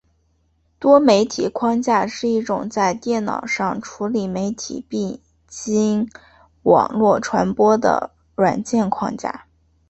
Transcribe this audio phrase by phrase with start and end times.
[0.79, 6.09] 多媒体框架是一种在电脑上处理媒体并经
[6.63, 9.45] 网络传播的软件框架。